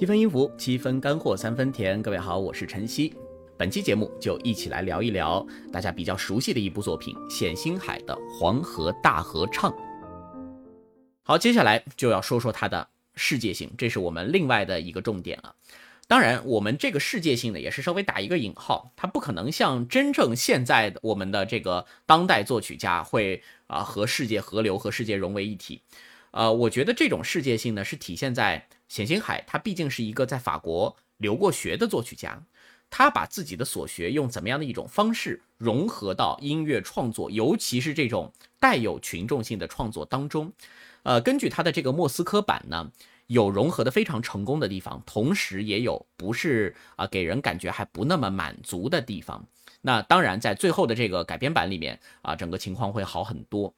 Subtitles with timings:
[0.00, 2.00] 七分音符，七分干货，三分甜。
[2.00, 3.14] 各位好，我是晨曦。
[3.58, 9.70] 本期节目就一起来聊一聊大家比较熟悉的一部作品——冼星海的《黄河大合唱》。
[11.22, 15.54] 好，接下来就要说说它的世界性，这是我们另外的一个重点了。
[16.08, 25.82] 当然，我们这个世界性呢，也是稍微打一个引号，它不可能像真正现在的我们的这个当代作曲家会啊和世界合流、和世界融为一体。
[26.30, 32.42] 呃，我觉得这种世界性呢，是体现在冼星海，他毕竟是一个在法国留过学的作曲家，
[32.90, 40.52] 他把自己的所学用怎么样的一种方式融合到音乐创作，尤其是这种带有群众性的创作当中。
[41.04, 42.90] 呃，根据他的这个莫斯科版呢，
[43.28, 49.46] 有融合的非常成功的地方，同时也有不是啊给人感觉还不那么满足的地方。
[49.82, 53.72] 那当然，在最后的这个改编版里面啊，整个情况会好很多。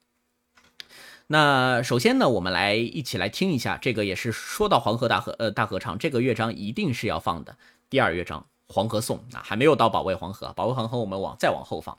[1.33, 7.57] 那首先呢，我们来一起来听一下，这个也是说到黄河大合呃大合唱这个乐章一定是要放的
[7.89, 8.39] 第二乐章
[8.75, 11.97] 《黄河颂》啊，还没有到保卫黄河，保卫黄河我们往再往后放，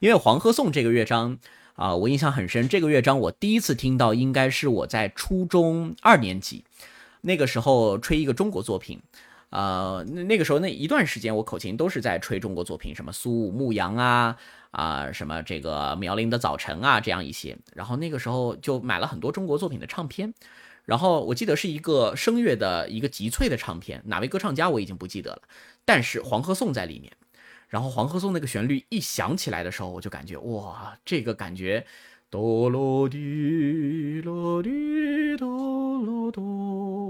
[0.00, 1.38] 因为《黄河颂》这个乐章
[1.74, 6.64] 啊，我印象很深，这个乐章我第一次听到应该是我在初中二年级，
[7.20, 9.00] 那个时候吹一个中国作品，
[9.50, 14.36] 呃，那那个时候那一段时间我口琴都是在吹中国作品，什么苏武牧羊啊。
[14.74, 20.34] 啊，什么这个苗林的早晨啊，这样一些，然后那个时候就买了很多中国作品的唱片，
[20.84, 25.42] 然后我记得是一个声乐的一个集萃的唱片，哪位歌唱家我已经不记得了，
[25.84, 27.12] 但是《黄河颂》在里面，
[27.68, 31.86] 然后《黄河颂》那个旋律一响起来的时候，我就感觉哇，这个感觉，
[32.28, 35.46] 哆啰滴啰滴哆
[36.02, 37.03] 罗哆。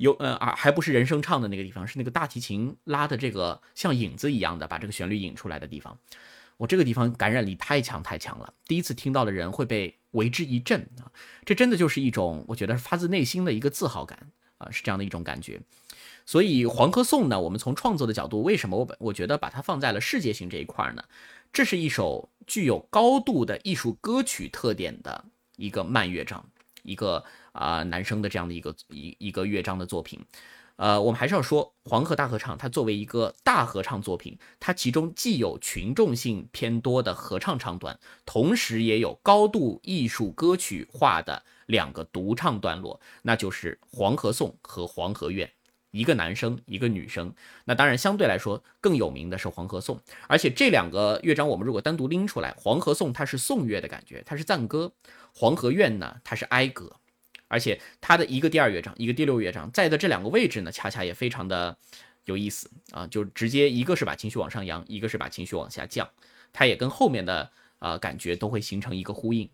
[0.00, 5.98] 有呃啊，还不是人声唱的那个地方，是那个大提琴拉的这个像影子一样的把这个旋律引出来的地方。
[6.56, 11.12] 我这个地方感染力太强太强了，第一次听到的人会被为之一振啊！
[11.44, 15.60] 这真的就是一种我觉得是发自内心的一个自豪感啊，是这样的一种感觉。
[16.24, 21.04] 所以《黄河颂》呢，我们从创作的角度，为什么我我觉得把它放在了世界性这一块呢？
[21.52, 26.48] 这是一首具有高度的艺术歌曲特点的一个慢乐章，
[26.84, 27.22] 一个。
[27.52, 30.24] 啊，男生的这样的一个一一个乐章的作品，
[30.76, 45.46] 呃，我们还是要说《黄河大合唱》，它作为一个大合唱作品，它其中既有群众性偏多的合唱唱段，同时也有高度艺术歌曲化的两个独唱段落，那就是《黄河颂》和《黄河怨》，
[45.90, 47.34] 一个男生，一个女生。
[47.66, 49.96] 那当然，相对来说更有名的是《黄河颂》，
[50.28, 54.86] 而且这两个乐章，我们如果单独拎出来，《黄河颂》它是颂乐的感觉，它是赞歌；
[55.34, 56.96] 《黄河怨》呢，它是哀歌。
[57.50, 61.76] 而且它的一个第二乐章，一个第六乐章，在的这两个位置呢，恰恰也非常的
[62.24, 66.08] 有意思啊，就直接一个是把情绪往上扬，一个是把情绪往下降，
[66.52, 67.50] 它也跟后面的
[67.80, 69.50] 呃感觉都会形成一个呼应。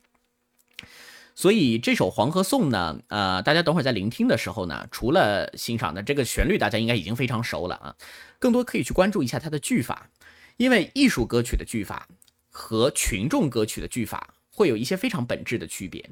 [1.35, 7.97] 所以这首《黄河颂》呢，呃，大家等会儿在聆听的时候呢，除了欣赏的这个旋律，大家应该已经非常熟了啊，
[8.39, 10.11] 更多可以去关注一下它的句法，
[10.59, 12.07] 因为艺术歌曲的句法
[12.51, 16.11] 和群众歌曲的句法会有一些非常本质的区别。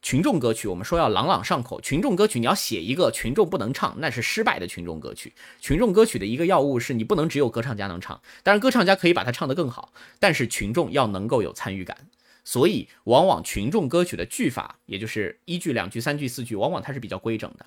[0.00, 1.80] 群众歌曲，我们说要朗朗上口。
[1.80, 5.34] 群众歌曲，你要写一个群众不能唱，那是失败的群众歌曲。
[5.60, 11.96] 群众歌曲的一个要务是你不能只有歌唱家能唱，当然歌唱家可以把它唱得更好，但是群众要能够有参与感。
[12.44, 17.66] 所以，往往群众歌曲的句法，也就是一句、两句、三句、四句，往往它是比较规整的。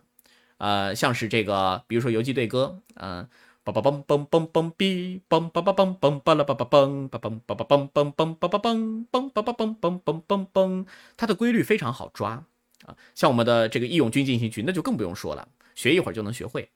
[0.57, 3.27] 呃，像是这个，比如说游击队歌，嗯。
[3.63, 10.85] 梆梆梆梆梆哔，梆梆梆梆梆梆了梆梆梆，梆梆梆梆梆梆梆梆梆梆梆，梆梆梆梆梆梆梆梆，
[11.15, 12.43] 它的规律非常好抓
[12.85, 12.97] 啊。
[13.13, 16.69] 像我们的这个《义勇军进行曲》，那就更不用说了，学一会儿就能学会。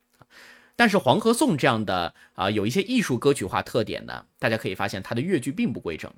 [0.75, 6.12] 但是《黄河颂》这样的啊，有一些艺术歌曲化特点呢，大家可以发现它的乐句并不规整。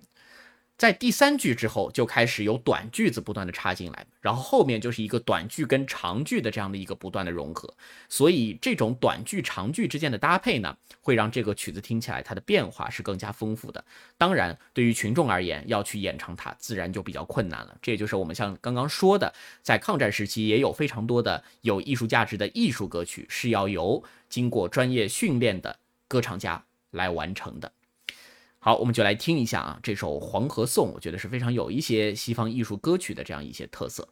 [0.77, 7.73] 在第三句之后就开始有短句子不断的插进来，然后后面就是一个短句跟长句的这样的一个不断的融合，
[8.07, 13.83] 所以这种短句长句之间的搭配呢，会让这个曲子听起来它的变化是更加丰富的。
[14.19, 17.75] 当然，对于群众而言，要去演唱它，自然就比较困难了。
[17.81, 19.33] 这也就是我们像刚刚说的，
[19.63, 27.71] 在抗战时期也有非常多的有艺术价值的艺术歌曲是要由经过专业训练的歌唱家来完成的。
[28.67, 34.05] 好，我们就来听一下啊，这首《黄河颂》，我觉得是非常有一些西方艺术歌曲的这样一些特色。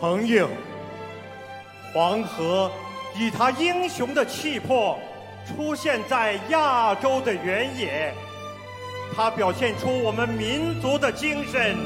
[0.00, 0.48] 朋友，
[1.92, 2.72] 黄河
[3.18, 4.98] 以他英雄的气魄。
[5.46, 8.14] 出现在亚洲的原野，
[9.14, 11.76] 它表现出我们民族的精神，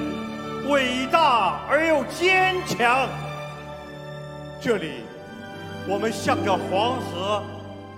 [0.68, 3.08] 伟大而又坚强。
[4.60, 5.04] 这里，
[5.86, 7.42] 我们向着黄河，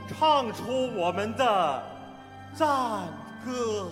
[0.09, 1.83] 唱出我们的
[2.55, 2.69] 赞
[3.45, 3.89] 歌。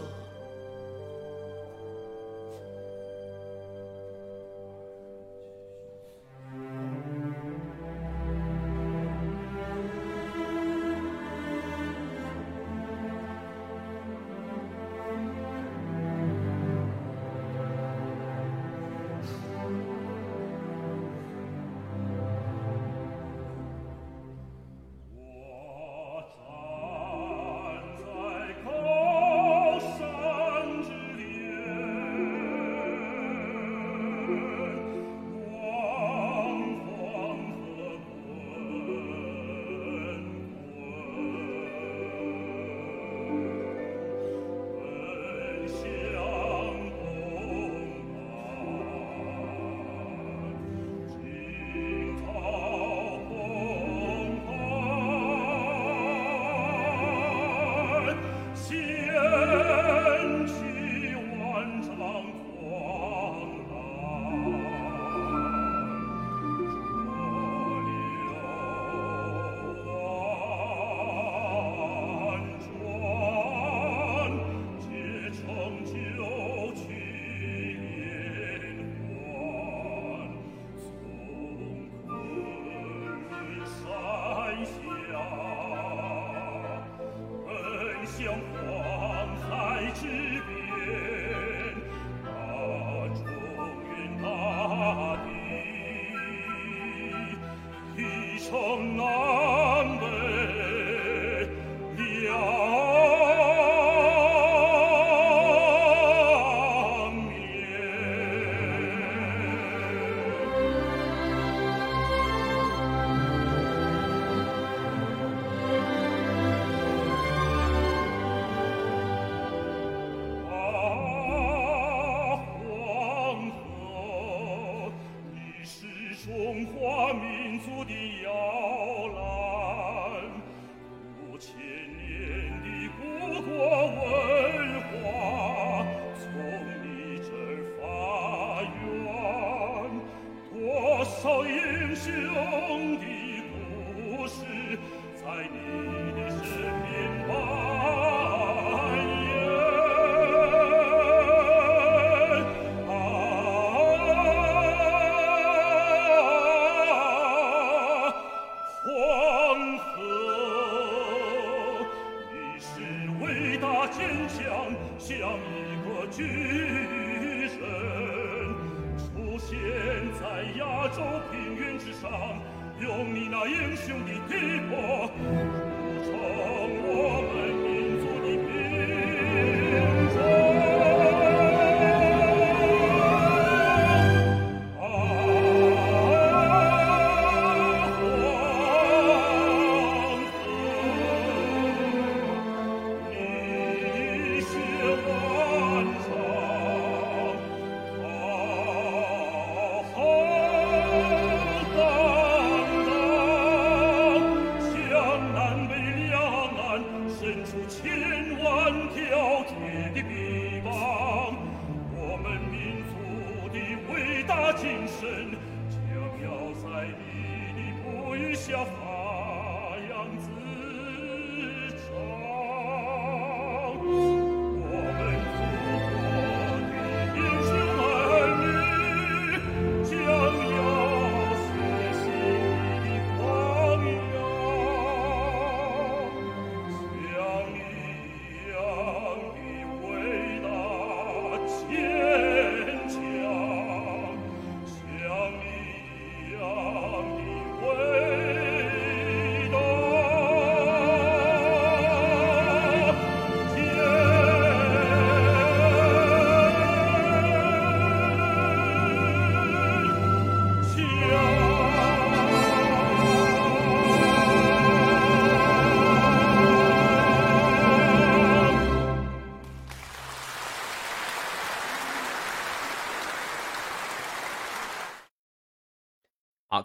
[218.49, 218.88] your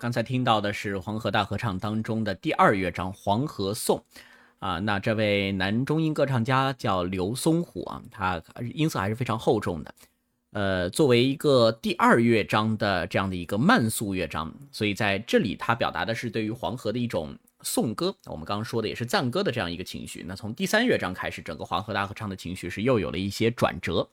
[0.03, 3.99] 刚才听到的是《黄河大合唱》当中的第二乐章《黄河颂》，
[4.59, 8.43] 啊，那这位男中音歌唱家叫刘松虎啊，他
[8.73, 9.95] 音色还是非常厚重的。
[10.51, 18.13] 呃，作为一个第二乐章的这样的一个慢速乐章，所以在这里他表达的是对于黄河的一种颂歌。
[18.25, 20.25] 我们刚刚说的也是赞歌的这样一个情绪。
[20.27, 24.09] 那从第三乐章开始，整个黄河大合唱的情绪是又有了一些转折。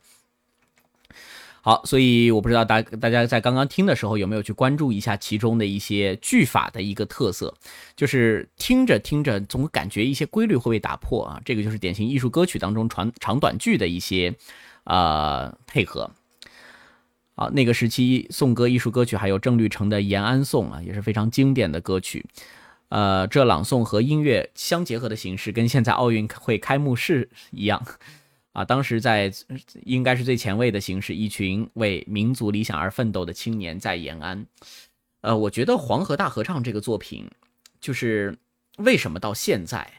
[1.63, 7.55] 好，所以我不知道大大家在刚刚听的时候有没有去关注一下其中的一些句法的一个特色，
[7.95, 11.41] 就是听着听着总感觉一些规律会被打破啊。
[11.45, 14.35] 这个就是典型艺术歌曲当中长长短句的一些
[14.85, 16.11] 呃配合。
[17.35, 22.25] 好，那个时期颂歌艺术歌曲还有郑律成的《延安颂》啊，也是非常经典的歌曲。
[22.89, 27.83] 呃，这朗诵和音乐相结合的形式，跟现在奥运会开幕式一样
[28.53, 28.65] 啊。
[28.65, 29.33] 当时在
[29.85, 34.47] 应该是最前卫的形式，一群为民族理想而奋斗的青年在延安。
[35.21, 37.31] 呃，我觉得《黄河大合唱》这个作品，
[37.81, 38.37] 就是
[38.79, 39.91] 为什么到现在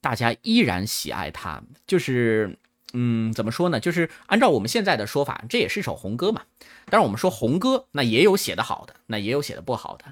[0.00, 2.56] 大家依然喜爱它，就是。
[2.92, 3.78] 嗯，怎么说呢？
[3.78, 6.42] 就是按照我们现在的说法，这也是一首红歌嘛。
[6.86, 10.06] 当然，我们说红歌，那也有写的好的，那也有写的不好的。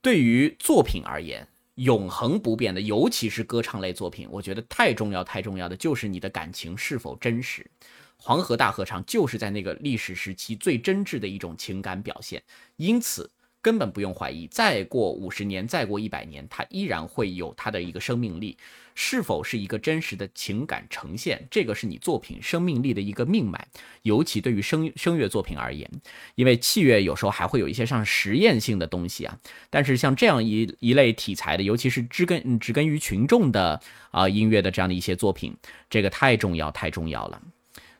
[0.00, 1.48] 对于作品而言，
[1.82, 7.68] 永恒不变的，尤其是歌唱类作品，我觉得太重要、太重要的就是你的感情是否真实。
[8.16, 12.42] 黄河大合唱就是在那个历史时期最真挚的一种情感表现，
[12.76, 13.30] 因此。
[13.62, 18.56] 根本不用怀疑，再过五十年，再过一百年，它依然会有它的一个生命力。
[19.02, 23.66] 是否是一个真实的情感呈现，这个是你作品生命力的一个命脉。
[24.02, 25.90] 尤其对于声声乐作品而言，
[26.34, 29.38] 因为器乐有时候还会有一些像实验性的东西啊。
[29.70, 33.80] 但是像这样一一类题材的，尤其是植根植根于群众的
[34.10, 35.56] 啊音乐的这样的一些作品，
[35.88, 37.40] 这个太重要太重要了。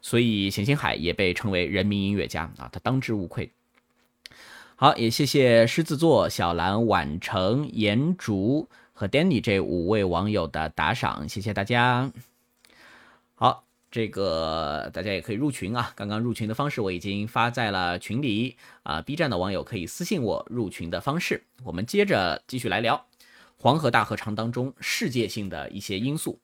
[0.02, 3.50] 所以冼星海也被称为人民音乐家啊，他当之无愧。
[4.76, 8.68] 好，也谢谢狮子座、小兰、晚成、颜竹
[9.00, 12.12] 和 Danny 这五位网友的打赏，谢谢大家。
[13.34, 15.90] 好，这个大家也可以入群啊。
[15.96, 19.00] 刚刚入群的方式我已经发在了群里啊。
[19.00, 21.44] B 站的网友可以私信我入群的方式。
[21.64, 23.06] 我们接着继续来聊
[23.56, 26.38] 黄河大合唱当中世界性的一些因素。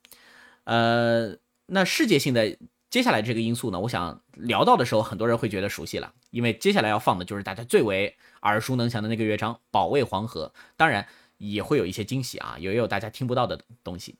[0.64, 1.36] 呃，
[1.66, 2.56] 那世界性的。
[2.88, 11.06] 接下来这个因素呢，我想聊到的时候，很多人会觉得熟悉了，因为接下来要放的就是大家最为耳熟能详的那个乐章《保卫黄河》，当然
[11.38, 14.16] 也会有一些惊喜啊，也有大家听不到的东西。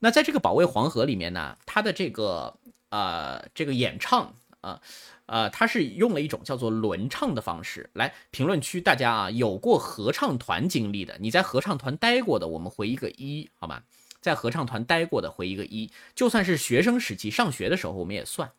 [0.00, 2.56] 那在这个《保卫黄河》里面呢，它的这个
[2.90, 4.80] 呃这个演唱啊
[5.26, 8.14] 呃，它是用了一种叫做轮唱的方式来。
[8.30, 13.82] 评论区大家啊，有过合唱团经历的，你在合唱团待过的，我们回一个一，好吗？
[14.20, 18.50] 在合唱团待过的回一个一，就算是学生时期上学的时候我们也算，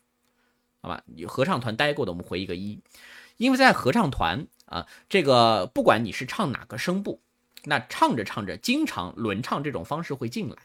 [0.82, 1.04] 好吧？
[1.28, 2.80] 合唱团待过的我们回一个一，
[3.38, 7.22] 因为在合唱团啊，这个不管你是唱哪个声部，
[7.64, 10.56] 那唱着唱着，经常轮唱这种方式会进来，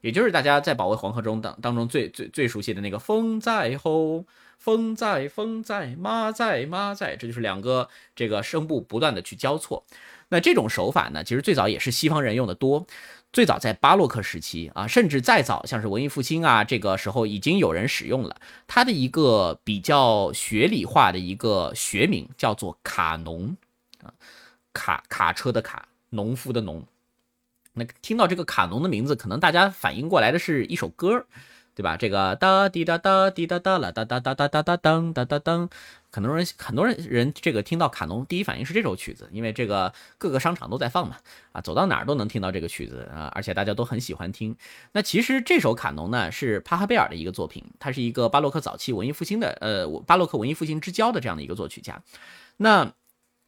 [0.00, 4.24] 也就是大家在保卫黄河中当当中最最最熟悉的那个风在吼，
[4.58, 9.84] 风在风在马在马在，这就是两个这个声部不断的去交错。
[10.28, 12.86] 那这种手法呢，其实最早也是西方人用的多。
[13.32, 18.36] 最早在巴洛克时期啊，甚至再早，像是文艺复兴啊，这个时候已经有人使用了。
[18.66, 23.54] 它的一个比较学理化的一个学名叫做卡农
[24.02, 24.14] 啊，
[24.72, 26.84] 卡卡车的卡，农夫的农。
[27.74, 31.26] 那听到这个卡农的名字，可能大家反应过来的是一首歌。
[31.76, 31.94] 对吧？
[31.94, 35.68] 这个哒滴哒哒滴哒哒啦哒哒哒哒哒哒噔哒哒噔，
[36.10, 41.18] 很多人很多人人这个听到卡农第一反应是这首曲子，因为这个各个商场都在放嘛，
[41.52, 44.56] 啊，走到哪儿都能听到这个曲子啊，而且大家都很喜欢听。
[44.92, 52.02] 那其实这首卡农呢是帕哈贝尔的一个作品，他是一个巴洛克早期文艺复兴的呃巴洛克文艺复兴之交的这样的一个作曲家。
[52.56, 52.94] 那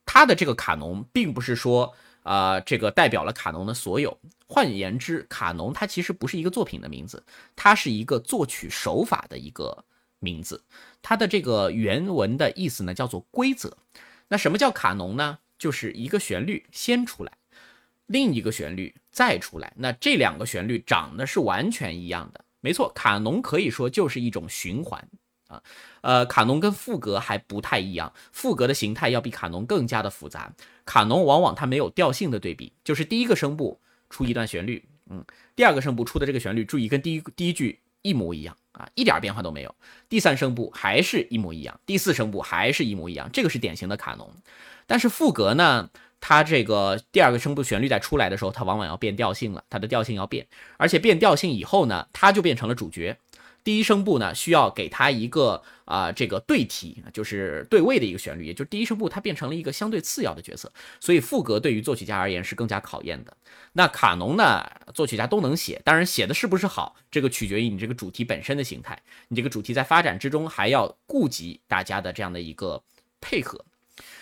[0.04, 1.94] 他的这个卡农并不是说。
[2.22, 4.18] 啊，这个代表了卡农的所有。
[4.46, 7.22] 换言之，卡农它其实不是一个作品的名字，
[7.54, 9.84] 它是一个作曲手法的一个
[10.18, 10.64] 名字。
[11.02, 13.76] 它的这个原文的意思呢，叫做规则。
[14.28, 15.38] 那什么叫卡农呢？
[15.58, 17.32] 就是一个旋律先出来，
[18.06, 19.72] 另一个旋律再出来。
[19.76, 22.90] 那这两个旋律长得是完全一样的，没错。
[22.94, 25.08] 卡农可以说就是一种循环。
[25.48, 25.62] 啊，
[26.02, 30.52] 呃，卡农跟赋格还不太一样，赋格的形态要比卡农更加的复杂。
[30.84, 35.24] 卡农往往它没有调性的对比，就是第一个声部出一段旋律，嗯，
[35.56, 39.74] 第二个声部出的这个旋律，注意跟第一第一句一模一样啊，一点变化都没有。
[40.08, 44.30] 第三声部还是一模一样，第四声部还是一模一样，这个是典型的卡农。
[44.86, 45.90] 但是赋格呢，
[46.20, 53.18] 它这个第二个声部旋律在出来的时候，它往往要变调性了，它的调性要变，而且变调性以后呢，它就变成了主角。
[53.64, 63.36] 第一声部呢需要给它一个啊这个对题，就是对位的一个旋律，也就是第一声部它变成了一个相对次要的角色，所以副歌对于作曲家而言是更加考验的。
[63.72, 72.82] 那卡农呢，作曲家都能写，当然写的是不是好，这个取决于你这个主题本身的形态，你这个主题在发展之中还要顾及大家的这样的一个
[73.20, 73.64] 配合。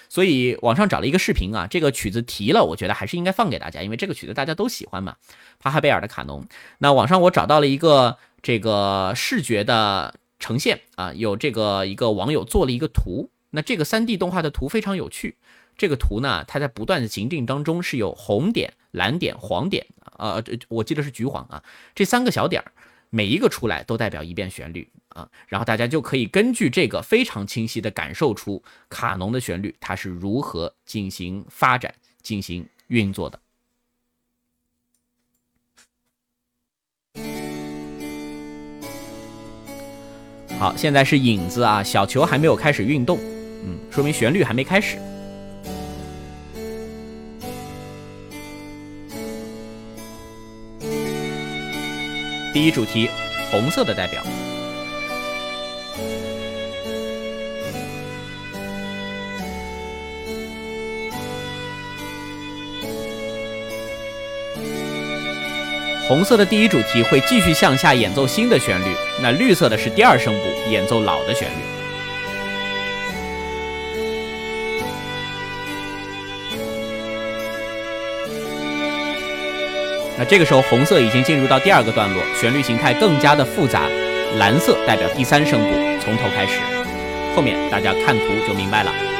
[0.08, 5.16] 所以网上找了一个视频啊，这个曲子提了，我觉得还是应该放给大家，因为这个曲子大家都喜欢嘛。
[5.58, 6.46] 帕哈贝尔的卡农。
[6.78, 15.36] 那网上我找到了一个这个视觉的呈现啊，有这个一个网友做了一个图，那这个 3D 动画的图非常有趣。
[15.76, 19.86] 这个图呢，它在不断的行进当中是有红点、蓝点、黄点，
[20.16, 21.62] 呃，我记得是橘黄啊，
[21.94, 22.72] 这三个小点儿。
[23.10, 33.40] 每一个出来都代表一遍旋律啊，然后大家就可以根据这个非常清晰的感受出卡农的旋律它是如何进行发展、进行运作的。
[40.58, 43.18] 好，现在是影子啊，小球还没有开始运动，
[43.64, 44.98] 嗯，说明旋律还没开始。
[52.52, 53.08] 第一主题，
[53.50, 54.22] 红色的代表。
[66.08, 71.54] 红色的第一主题会继续向下演奏新的旋律，那绿色的是第二声部演奏老的旋律。
[80.16, 83.88] 那这个时候，红色已经进入到第二个段落，旋律形态更加的复杂。
[84.38, 85.68] 蓝色代表第三声部，
[86.00, 86.60] 从头开始，
[87.34, 89.15] 后面大家看图就明白了。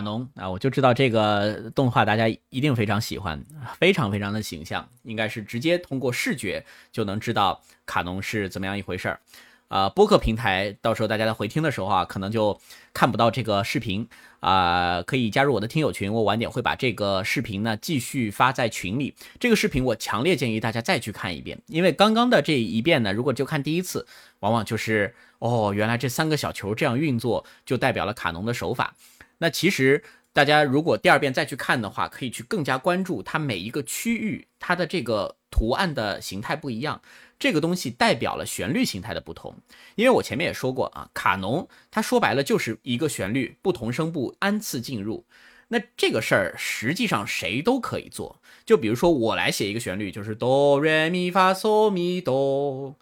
[0.00, 3.44] 卡农啊，我就知道这个动画大家一定非常喜欢，
[3.78, 9.20] 非常非常的形象，应该是直接通过视觉就能知道卡农是怎么样一回事儿。
[9.68, 12.58] 啊，播客平台到时候大家在回听的时候啊，可能就
[12.94, 14.08] 看不到这个视频
[14.40, 19.14] 啊，可以加入我的听友群，我晚点会把这个视频呢继续发在群里。
[19.38, 24.06] 这个视频我强烈建议大家再去看一遍，因为刚刚的这一遍呢，如果就看第一次，
[24.38, 28.96] 往往就是哦，原来这三个小球这样运作，就代表了卡农的手法。
[29.40, 37.02] 那其实大家如果第二遍再去看的话，可以去更加关注它每一个区域它的这个图案的形态不一样。
[37.38, 39.56] 这个东西代表了旋律形态的不同，
[39.94, 45.24] 因为我前面也说过啊，卡农它说白了就是一个旋律，不同声部按次进入。
[45.68, 52.94] 那这个事儿实际上谁都可以做，就比如说我来写一个旋律，就是哆来咪发嗦咪哆，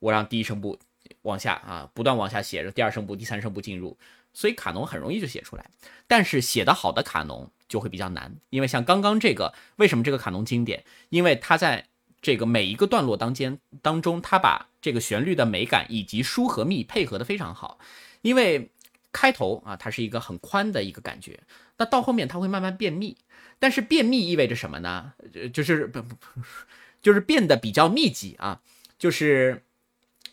[0.00, 0.78] 我让第一声部
[1.22, 3.96] 往下啊，不断往下写着，第二声部、第三声部进入，
[4.36, 5.70] 所以卡农很容易就写出来。
[6.06, 10.84] 但是写得好的卡农就会比较难，因为像刚刚这个，为什么这个卡农经典？
[11.08, 11.86] 因为它在
[12.20, 17.78] 这个每一个段落当间当中，他把这个旋律的美感以及疏和密配合的非常好。
[18.20, 18.70] 因为
[19.10, 21.40] 开头啊，它是一个很宽的一个感觉，
[21.78, 23.16] 那到后面它会慢慢变密。
[23.58, 25.14] 但是变密意味着什么呢？
[25.54, 26.14] 就是不不，
[27.00, 28.60] 就是变得比较密集啊，
[28.98, 29.64] 就是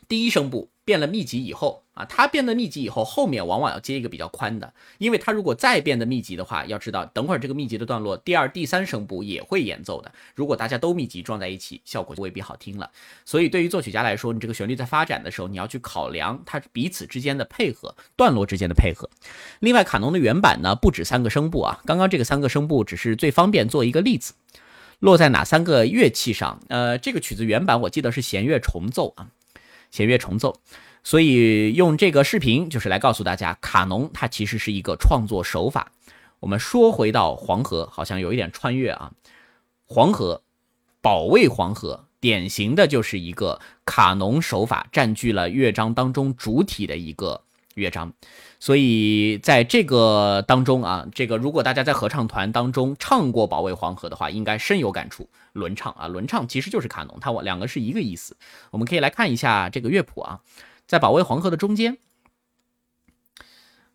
[0.09, 0.71] 第一声部。
[0.85, 10.11] 变了密集以后啊，它变得密集以后，后面往往要接一个比较宽的，因为它如果再变得密集的话，要知道等会儿这个密集的段落，第二、第三声部也会演奏的。
[10.33, 12.89] 如果大家都密集撞在一起，效果就未必好听了。
[13.25, 19.07] 所以对于作曲家来说，你这个旋律在发展的时候，你要去考量它彼此之间的配合，段落之间的配合。
[19.59, 24.33] 另外，卡农的原版呢不止三个声部啊，刚刚这个三个声部只是最方便做一个例子，
[24.97, 26.59] 落在哪三个乐器上？
[26.69, 29.27] 呃，这个曲子原版我记得是弦乐重奏啊。
[29.91, 30.59] 弦乐重奏，
[31.03, 35.91] 所以用这个视频就是来告诉大家，卡农它其实是一个创作手法。
[36.39, 39.11] 我们说回到黄河，好像有一点穿越啊。
[39.85, 40.41] 黄河，
[41.01, 47.41] 保卫黄河，典型的就是一个卡农手法占据了乐章当中主体的一个
[47.75, 48.13] 乐章。
[48.59, 55.27] 所以在这个当中啊，这个如果大家在合唱团当中唱过《保卫黄河》的话，应该深有感触。
[55.51, 58.37] 轮唱啊，轮唱其实就是卡农，它两个是一个意思。
[58.71, 60.39] 我们可以来看一下这个乐谱啊，
[60.87, 61.97] 在《保卫黄河》的中间，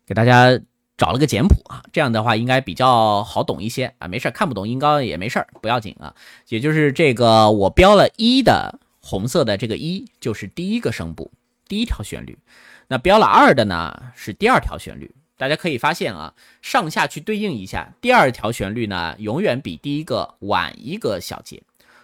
[0.05, 0.59] 给大家
[0.97, 4.07] 找了个简谱啊，这样的话应该比较好懂一些啊。
[4.07, 6.15] 没事，看不懂音高也没事，不要紧啊。
[6.49, 11.31] 也就是这个我标了一的红色的这个一，就是第一个声部，
[11.67, 12.37] 第一条旋律。
[12.87, 15.11] 那标了二的呢，是第二条旋律。
[15.37, 21.63] 大家可以发现啊，上下去对应一下，第二条旋律呢，永远比第一个晚一个小节。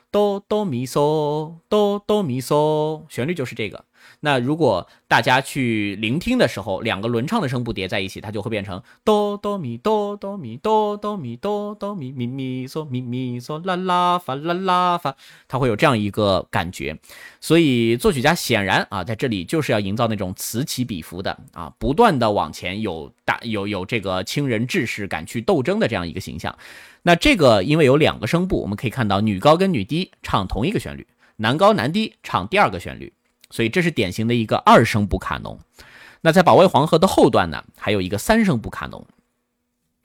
[0.10, 3.84] 哆哆咪嗦，哆哆咪嗦，旋律就是这个。
[4.22, 15.16] 那如果大家去聆听的时候，两个轮唱的声部叠在一起，它就会变成哆哆咪哆哆咪哆哆咪哆哆咪咪咪嗦咪咪嗦啦啦发啦啦发，
[15.48, 16.98] 它会有这样一个感觉。
[17.40, 26.58] 所以作曲家显然啊，在这里就是要营造那种此起彼伏的啊，不断的往前有大有有这个亲人志士敢去斗争的这样一个形象。
[27.04, 33.14] 那这个因为有两个声部，我们可以看到女高跟女低唱同一个旋律，男高男低唱第二个旋律。
[33.56, 35.58] 所以这是典型的一个二声部卡农。
[36.20, 39.08] 那在保卫黄河的后段呢，还有一个三声部卡农。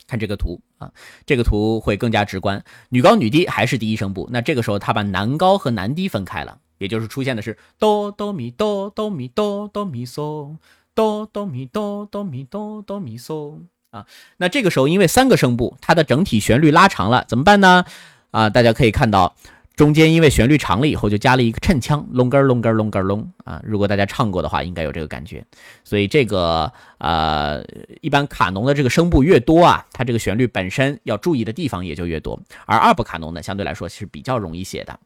[0.06, 0.92] 看这个图啊，
[1.26, 2.62] 这个图会更加直观。
[2.90, 10.56] 女高女低还是第一声部，那这个时候他把男高和男低分开了，也就是出现的是哆哆咪哆哆咪哆哆咪嗦，
[10.94, 13.58] 哆哆咪哆哆咪哆哆咪嗦
[13.90, 14.06] 啊。
[14.36, 17.84] 那这个时候因为三个声部，它的整体旋律拉长了，怎么办呢？
[18.30, 19.34] 啊，大家可以看到。
[19.80, 23.62] 中间因为旋律长了以后，就加了一个衬腔，longer longer longer long 啊。
[23.64, 25.42] 如果大家唱过的话，应该有这个感觉。
[25.84, 27.64] 所以这个呃，
[28.02, 32.38] 一般卡农的这个声部越多啊，它这个旋律本身要注意的地方也就越多。
[32.66, 35.00] 而二部卡农呢，相对来说是比较容易写的。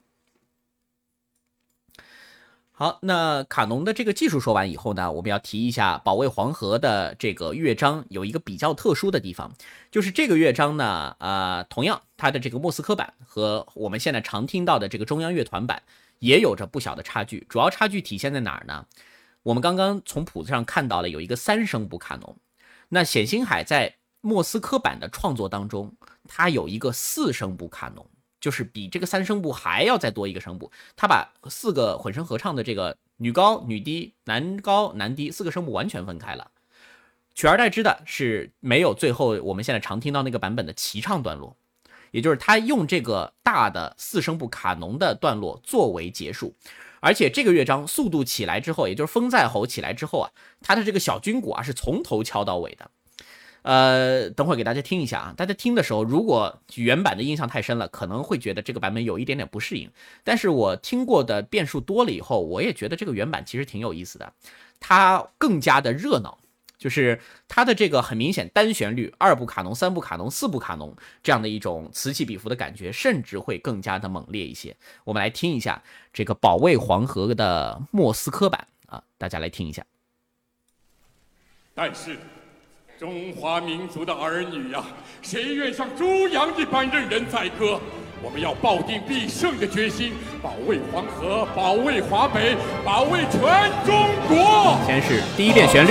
[2.76, 9.52] 好，那卡农的这个技术说完以后呢，我们要提一下保卫黄河的这个乐章有一个比较特殊的地方，
[9.92, 15.84] 就是这个乐章呢，呃，同样它的这个莫斯科版和我们现在常听到的这个中央乐团版
[16.18, 17.46] 也有着不小的差距。
[17.48, 18.84] 主要差距体现在哪儿呢？
[19.44, 22.36] 我们刚刚从谱子上看到了有一个三声部卡农，
[22.88, 25.94] 那冼星海在莫斯科版的创作当中，
[26.26, 28.04] 他有一个四声部卡农。
[28.44, 36.50] 就是比这个三声部还要再多一个声部，他把四个混声合唱的这个女高女低、男高男低四个声部完全分开了，
[37.34, 41.56] 取而代之的是没有最后我们现在常听到那个版本的齐唱段落，
[42.10, 46.54] 也就是他用这个大的四声部卡农的段落作为结束，
[47.00, 50.30] 而且这个乐章速度起来之后，也就是风在吼起来之后啊，
[50.60, 52.90] 它的这个小军鼓啊是从头敲到尾的。
[53.64, 55.34] 呃，等会儿给大家听一下啊。
[55.34, 59.90] 大家听的时候，如果原版的印象太深了，可能会觉得这个版本有一点点不适应。
[60.22, 64.32] 但是我听过的变数多了以后，我也觉得这个原版其实挺有意思的，
[64.78, 66.38] 它更加的热闹。
[66.76, 74.76] 就是它的这个很明显单旋律，二部卡农、三部卡农、四部卡农这样的一种此起彼伏的感觉，甚至会更加的猛烈一些。
[75.04, 79.86] 我们来听一下这个保卫黄河的莫斯科版啊，大家来听一下。
[81.72, 82.18] 但是，
[82.98, 84.84] 中华民族的儿女呀，
[85.20, 87.80] 谁愿像猪羊一般任人宰割？
[88.22, 93.40] 我们要抱定必胜的决心，保卫黄河，保卫华北，保卫全
[93.84, 94.78] 中国。
[94.86, 95.90] 先是第一遍旋律。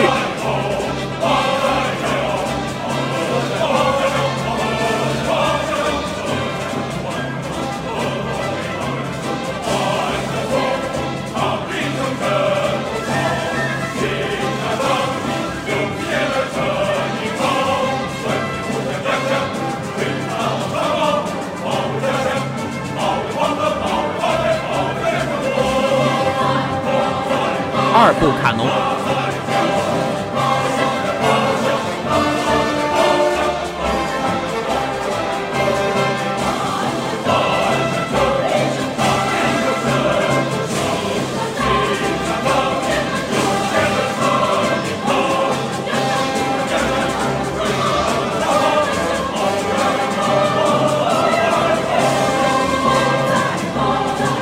[28.06, 28.68] 二部卡农，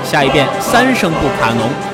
[0.03, 1.90] 下一遍三声部卡农。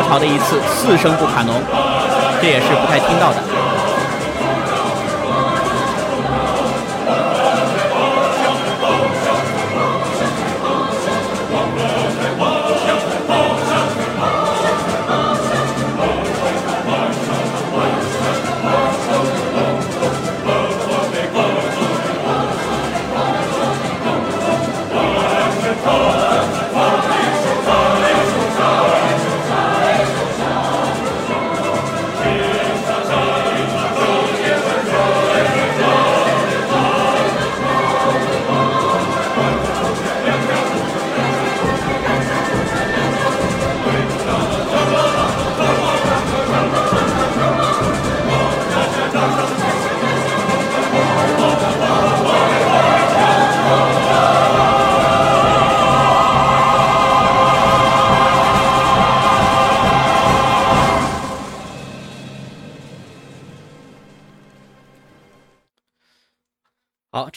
[0.00, 1.54] 高潮的一次四声不卡农，
[2.40, 3.59] 这也是不太听到的。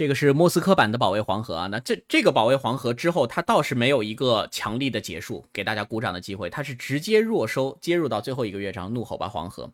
[0.03, 9.71] 这个是莫斯科版的保卫黄河啊，那这这个保卫黄河之后，它倒是没有一个强力的结束，给大家鼓掌的机会，它是直接弱收，接入到最后一个乐章，怒吼吧黄河。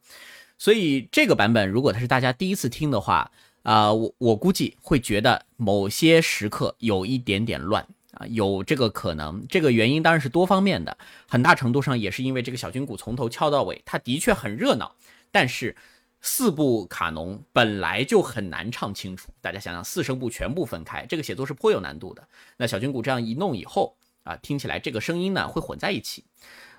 [0.60, 3.32] 所以这个版本如果它是大家第一次听的话，
[3.64, 9.44] 啊，我我估计会觉得某些时刻有一点点乱啊，有这个可能。
[9.50, 10.96] 这个原因当然是多方面的，
[11.28, 14.94] 很大程度上也是因为这个小军鼓从头敲到尾，它的确很热闹，
[15.32, 15.76] 但是。
[16.22, 22.28] 四部卡农本来就很难唱清楚，大家想想，四声部全部分开，这个写作是颇有难度的。
[22.58, 26.26] 那小军鼓这样一弄以后啊，听起来这个声音呢会混在一起，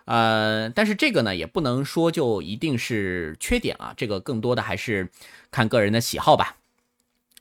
[0.04, 5.10] 呃，但是这个呢也不能说就一定是缺点啊，这个更多的还是
[5.50, 6.56] 看个人的喜好吧。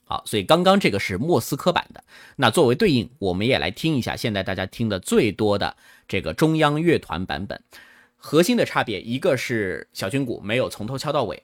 [0.04, 2.02] 好，所以刚刚这个是莫斯科版的，
[2.36, 5.76] 那作为对应，我们也来听一下现在大家听的最多的
[6.08, 7.62] 这个中央乐团版本。
[8.16, 11.42] 核心的差别，一个是小军鼓没有从头敲到尾。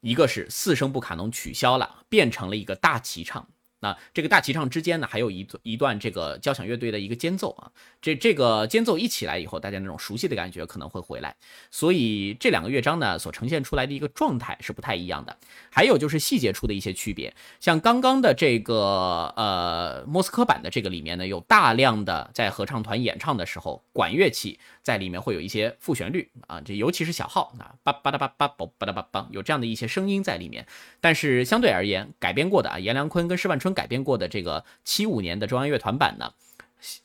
[0.00, 3.48] 一个是四声部卡农取消了，变成了一个大齐唱，
[3.80, 11.36] 那这个大齐唱之间呢，还有一一段这个交响乐队的一个间奏啊，这这个间奏一起来以后，大家那种熟悉的感觉可能会回来。
[11.70, 15.36] 所以这两个乐章呢，所呈现出来的一个状态是不太一样的。
[15.70, 30.66] 还有就是细节处的一些区别，像刚刚的这个呃莫斯科版的这个里面呢，有大量的在合唱团演唱的时候，管乐器在里面会有一些副旋律啊，这尤其是小号啊，叭叭哒叭叭叭叭哒叭叭，有这样的一些声音在里面。
[30.98, 33.74] 但是相对而言，改编过的啊，阎良坤跟施万春。
[33.74, 36.32] 改编过的这个七五年的中央乐团版呢，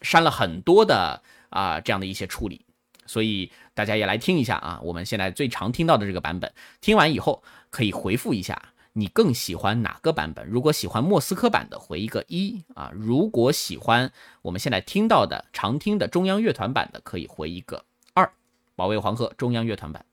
[0.01, 2.65] 删了很多的啊这样的一些处理，
[3.05, 10.47] 所以大家也来听一下啊，我们现在最常听到的这个版本，听完以后可以回复一下，你更喜欢哪个版本？
[10.47, 14.11] 如果喜欢莫斯科版的，回一个一啊；如果喜欢
[14.43, 18.31] 我们现在听到的常听的中央乐团版的，可以回一个二。
[18.75, 20.05] 保卫黄河中央乐团版，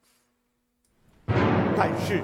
[1.77, 2.23] 但是。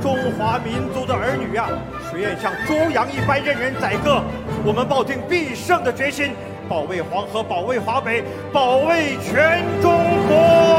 [0.00, 1.68] 中华民族的儿女呀，
[2.08, 4.22] 谁愿像猪羊一般任人宰割？
[4.64, 6.30] 我们抱定必胜的决心，
[6.68, 9.90] 保卫黄河，保卫华北，保卫全中
[10.28, 10.69] 国。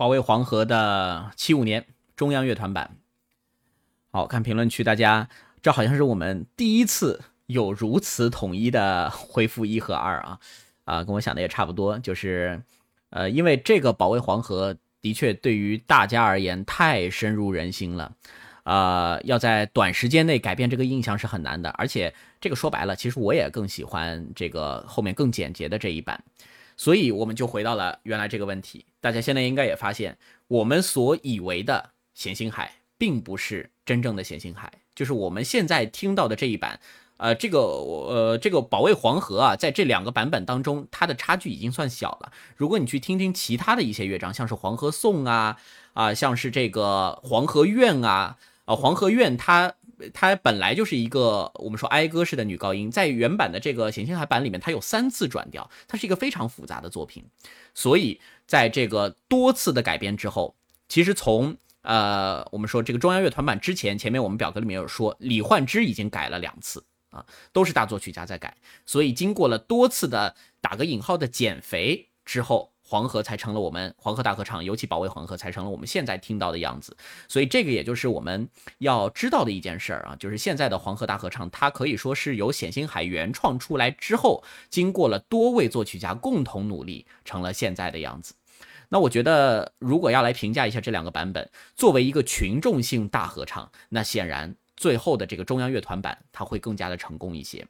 [0.00, 1.84] 保卫黄河的七五年
[2.16, 2.96] 中央乐团版，
[4.10, 5.28] 好看评论区，大家
[5.60, 10.40] 这好像是我们第一次有如此统一的回复一和二啊。
[10.86, 12.62] 啊，跟我想的也差不多，就是
[13.10, 18.10] 呃，因为这个保卫黄河的确对于大家而言太深入人心了，
[18.64, 26.24] 呃，要在短时间内改变这个印象是很难的，而且这个说白了，其实我也更喜欢这个后面更简洁的这一版。
[26.80, 30.16] 所以我们就回到了原来这个问题，大家现在应该也发现，
[30.48, 36.80] 我们所以为的咸星海，并不是真正的咸星海，就是我们现在听到的这一版，
[37.18, 42.32] 呃，这个呃这个保卫黄河啊，在这两个版本当中，它的差距已经算小了。
[42.56, 45.58] 如果你去听听其他的一些乐章，像是黄河颂啊，
[45.92, 49.74] 啊，像是这个黄河怨啊，啊，黄河怨它。
[50.14, 57.24] 它本来就是一个我们说哀歌式的女高音，在原版的这个咸兴海版里面，它有三次转调，它是一个非常复杂的作品。
[57.74, 60.54] 所以在这个多次的改编之后，
[60.88, 68.56] 其实从呃我们说这个中央乐团版之前，前面我们表格里面有说李焕之已经改了两次啊，都是大作曲家在改。
[68.86, 76.96] 所以经过了多次的打个引号的减肥之后，黄河才成了我们黄河大合唱，尤其保卫黄河才成了我们现在听到的样子。
[77.28, 88.34] 所以这个也就是我们要知道的一件事儿啊，就是现在的黄河大合唱，它可以说是由冼星海原创出来之后，经过了多位作曲家共同努力，成了现在的样子。
[88.88, 97.68] 那我觉得，如果要来评价一下这两个版本，作为一个群众性大合唱，那显然最后的这个中央乐团版，它会更加的成功一些。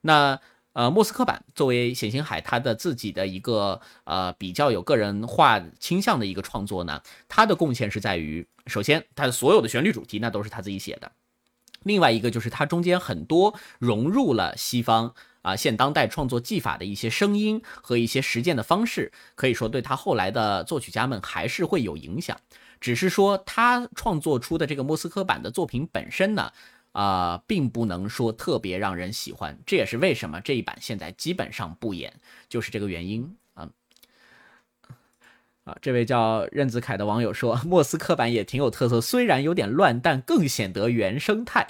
[0.00, 0.40] 那。
[0.76, 11.12] 呃，莫斯科版作为冼星海他的自己的一个呃比较有个人化倾向的一个创作呢，他的贡献是在于，首先他的所有的旋律主题那都是他自己写的，
[11.84, 22.38] 另外一个就是他中间很多融入了西方啊现当代创作技法的一些声音和一些实践的方式，可以说对他后来的作曲家们还是会有影响，
[22.82, 26.52] 只是说他创作出的这个莫斯科版的作品本身呢。
[26.96, 32.10] 啊，并不能说特别让人喜欢，这也是为什么这一版现在基本上不演，
[32.48, 33.68] 就是这个原因啊。
[35.64, 41.66] 啊，这位叫任子凯的网友说， 莫斯科版也挺有特色，虽然有点乱，但更显得原生态。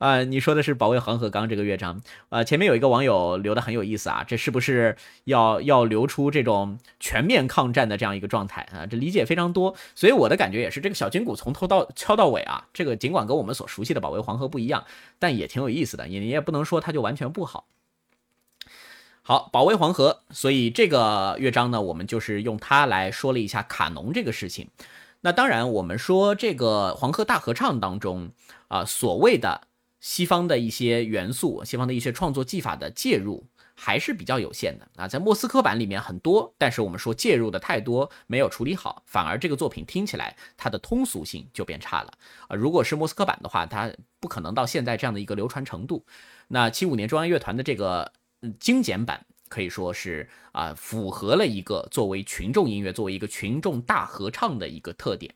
[0.00, 8.86] 啊，你说的是保卫黄河刚这个乐章，呃，前面有一个网友留的很有意思啊，这是不是要要留出这种全面抗战的这样一个状态啊？
[8.86, 14.86] 这理解非常多，所以我的感觉也是，这个小军鼓从头到敲到尾啊，这个尽管跟我们所熟悉的保卫黄河不一样，
[15.18, 17.66] 但也挺有意思的，你也不能说它就完全不好。
[19.20, 24.68] 好，保卫黄河，所以这个乐章呢，我们就是用它来说了一下卡农这个事情。
[25.20, 28.30] 那当然，我们说这个黄河大合唱当中
[28.68, 29.60] 啊，所谓的。
[30.00, 42.12] 西方的一些元素，西方的一些创作技法的介入还是比较有限的啊，在莫斯科版里面很多，但是我们说介入的太多，没有处理好，反而这个作品听起来它的通俗性就变差了
[42.48, 42.56] 啊。
[42.56, 46.04] 如果是莫斯科版的话，它不可能到现在这样的一个流传程度。
[46.48, 48.12] 那七五年中央乐团的这个
[48.58, 55.34] 精简版可以说是啊，符合了一个作为群众音乐、作为一个群众大合唱的一个特点。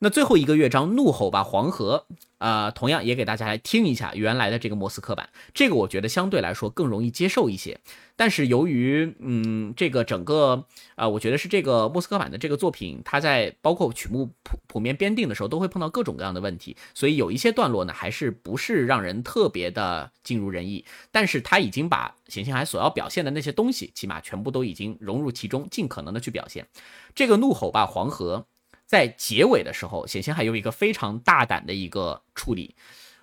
[0.00, 2.06] 那最后一个乐章《怒吼吧黄河》
[2.38, 5.28] 啊，同样也给大家来听一下原来的这个莫斯科版。
[5.52, 7.80] 这个我觉得相对来说更容易接受一些。
[8.14, 20.84] 但是由于嗯，这个整个啊，我觉得是这个莫斯科版的这个作品，它在包括曲目谱谱面编定的时候，都会碰到各种各样的问题，所以有一些段落呢，还是不是让人特别的尽如人意。
[21.10, 26.68] 但是他已经把冼星海所要表现的那些东西，起码全部都已经融入其中，尽可能的去表现。
[27.16, 28.46] 这个《怒吼吧黄河》。
[28.88, 32.74] 在结尾的时候，显现还有一个非常大胆的一个处理。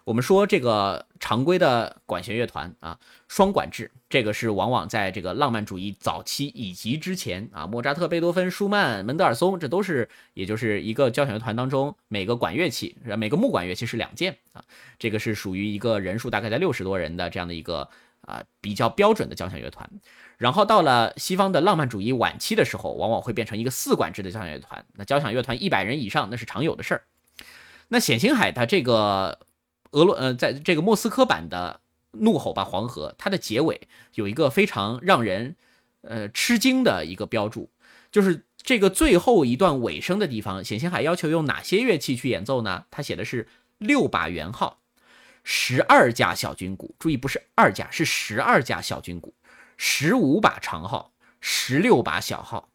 [0.03, 14.63] 我们说这个常规的管弦乐团啊，双管制，这个是往往在这个浪漫主义早期以及之前啊，莫扎特、贝多芬、舒曼、门德尔松，这都是，也就是一个交响乐团当中每个管乐器，每个木管乐器是两件啊，
[14.99, 17.89] 这个是属于一个人数大概在六十多人的这样的一个
[18.21, 19.89] 啊比较标准的交响乐团。
[20.37, 24.85] 然后到了西方的浪漫主义晚期的时候，往往会变成一个四管制的交响乐团。
[24.93, 27.03] 那交响乐团一百人以上，那是常有的事儿。
[27.87, 29.39] 那冼星海他这个
[29.91, 31.79] 俄罗呃，在这个莫斯科版的
[32.19, 35.55] 《怒吼吧黄河》，它的结尾有一个非常让人
[36.01, 37.69] 呃吃惊的一个标注，
[38.11, 42.85] 就是这个最后一段尾声的地方，冼星海要求用哪些乐器去演奏呢？
[42.89, 44.79] 他写的是六把圆号，
[45.43, 49.33] 十二架小军鼓，注意不是二架，是十二架小军鼓。
[49.77, 52.69] 十五把长号，十六把小号，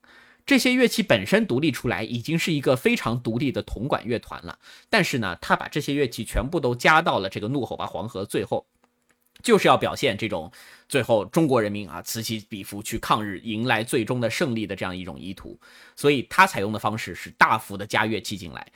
[0.45, 4.59] 这些乐器本身独立出来，已经是一个非常独立的铜管乐团了。
[4.89, 8.67] 但是呢，他把这些乐器全部都加到了这个《怒吼吧黄河》最后，
[9.43, 10.51] 就是要表现这种
[10.89, 15.59] 最后中国人民啊此起彼伏去抗日，迎来最终的胜利的这样一种意图。
[15.97, 18.67] 所以他采用的方式是大幅的加乐器进来。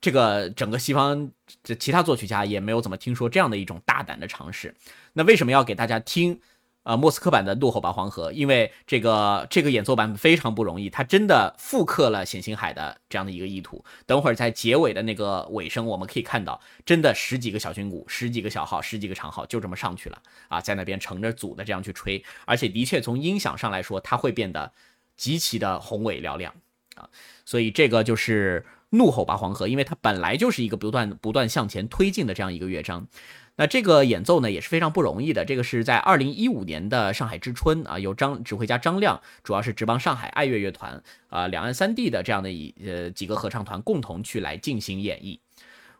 [0.00, 1.30] 这个整个西方
[1.64, 4.74] 这其他作曲家也没有怎么听说这样的一种大胆的尝试。
[5.14, 6.38] 那为什么要给大家听？
[6.86, 13.84] 啊，莫斯科版的《怒吼吧黄河》，因为这个这个演奏版本非常不容易，它真的复刻了冼星海的这样的一个意图。
[14.06, 24.70] 等会儿在结尾的那个尾声，我们可以看到，真的十几个小军鼓、十几个小号、十几个长号就这么上去了啊，在那边乘着组的这样去吹，而且的确从音响上来说，它会变得
[25.16, 26.54] 极其的宏伟嘹亮
[26.94, 27.10] 啊。
[27.44, 33.08] 所以这个就是《怒吼吧黄河》，因为它本来就是一个不断不断向前推进的这样一个乐章。
[33.56, 35.44] 那这个演奏呢也是非常不容易的。
[35.44, 45.38] 这个是在二零一五年的上海之春啊，由张指挥家张亮，主要是直帮上海爱乐乐团啊，两岸三地的这样的一呃几个合唱团共同去来进行演绎。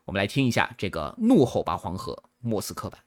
[0.05, 3.06] 我们来听一下这个《怒吼吧黄河》莫斯科版。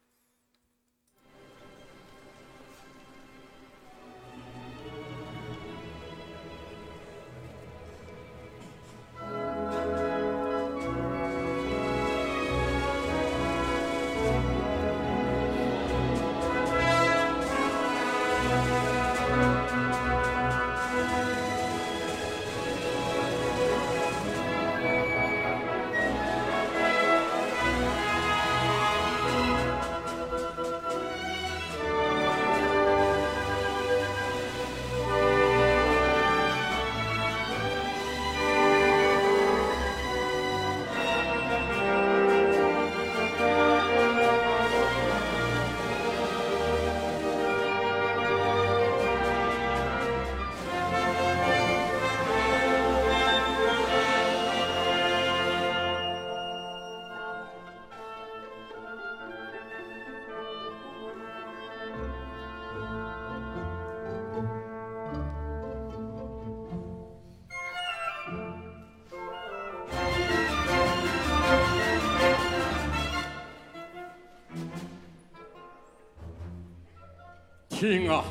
[77.80, 78.22] 听啊！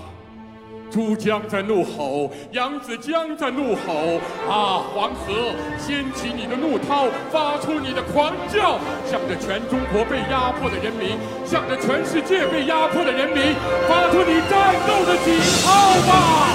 [0.92, 4.86] 珠江在怒吼，扬子江在怒吼，啊！
[4.94, 8.78] 黄河，掀起你的怒涛，发出你的狂叫，
[9.10, 13.56] 向着全中国被压迫的人民，向着全世界被压迫的人民，
[13.88, 15.34] 发出你战斗的警
[15.66, 16.50] 号吧！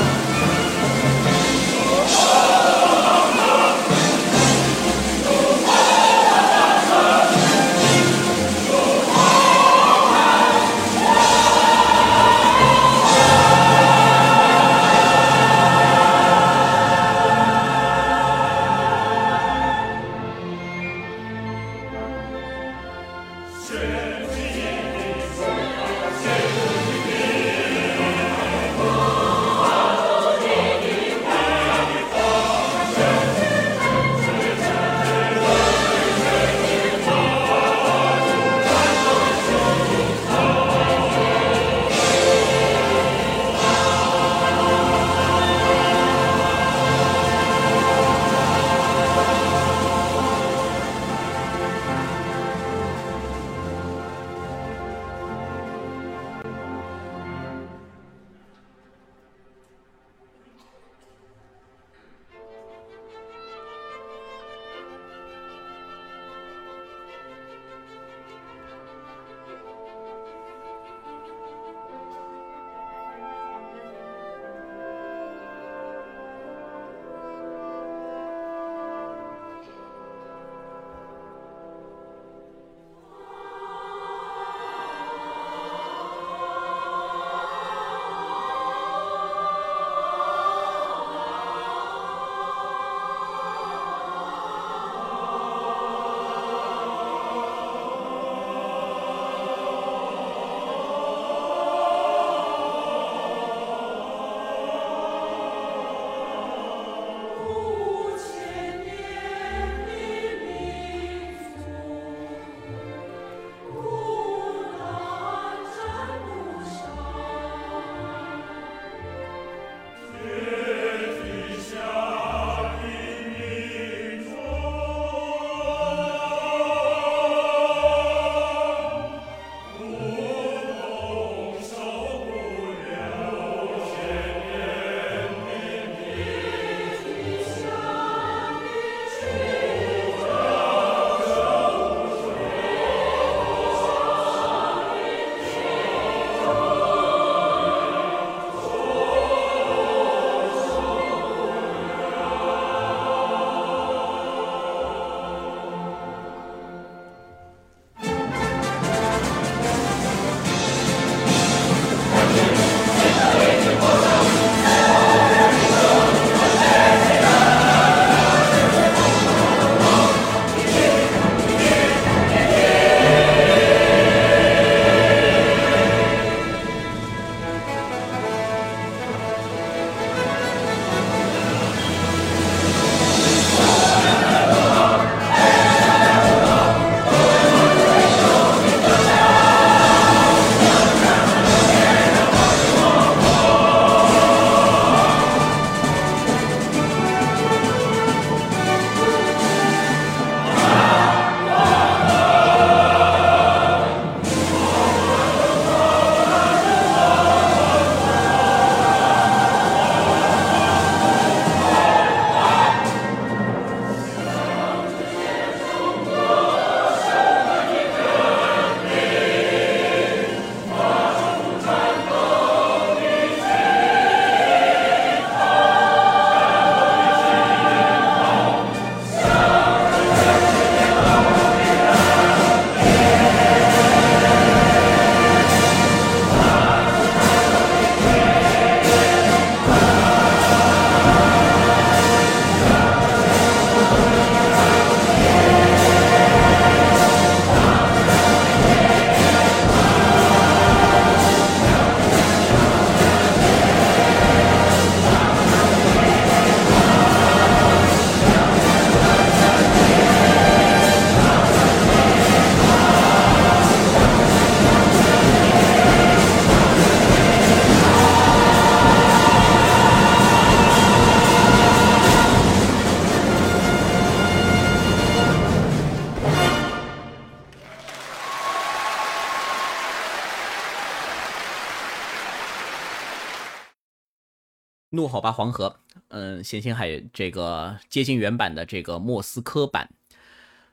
[284.94, 285.76] 怒吼吧黄河，
[286.08, 289.90] 嗯，冼星海这个接近原版的这个莫斯科版。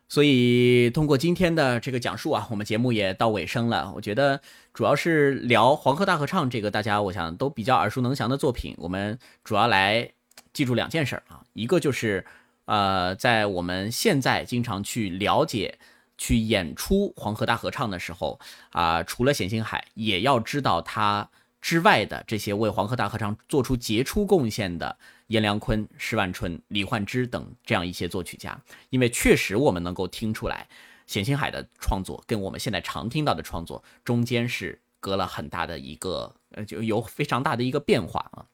[0.07, 3.93] 所以通过今天的这个讲述啊，我们节目也到尾声了。
[3.95, 4.41] 我觉得
[4.73, 10.11] 主要是聊《黄河大合唱》这个大家我想都比较耳熟能详的作品，我们主要来
[10.51, 12.25] 记住两件事啊，一个就是
[12.65, 15.79] 呃，在我们现在经常去了解、
[16.17, 18.37] 去演出《黄河大合唱》的时候
[18.71, 21.29] 啊，除了冼星海，也要知道他
[21.61, 24.97] 之外的这些为《黄河大合唱》做出杰出贡献的。
[25.27, 30.67] 阎良坤、施万春、李焕之等这样一些作曲家，因为确实我们能够听出来，
[31.07, 38.45] 冼星海的创作跟我们现在常听到的创作中间是隔了很大的一个，呃，就有非常大的一个变化啊。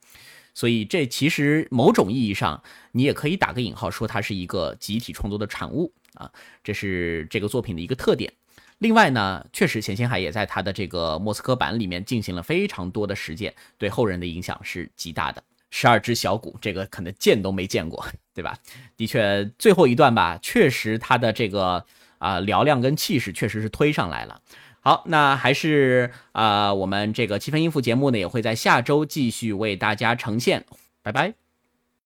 [0.54, 6.30] 所以这其实某种意义上，你也可以打个引号说它是一个集体创作的产物啊，
[6.62, 8.32] 这是这个作品的一个特点。
[8.78, 15.42] 另外呢，确实冼星海也在他的这个莫斯科版里面进行了非常多的实践，对后人的影响是极大的。
[15.70, 18.56] 十二支小鼓，这个可能见都没见过， 对吧？
[18.96, 21.84] 的确，最后一段吧，确实他的这个
[22.18, 24.40] 啊嘹亮跟气势确实是推上来了。
[24.80, 30.64] 好，那还是啊，我们这个七分音符节目呢，也会在下周继续为大家呈现。
[31.02, 31.47] 拜拜。